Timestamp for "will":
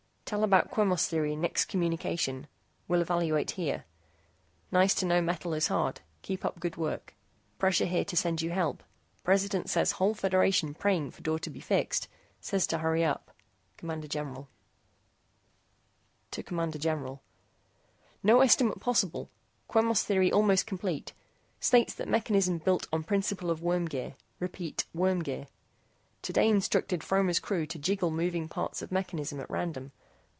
2.87-3.01